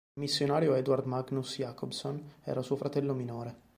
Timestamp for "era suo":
2.41-2.75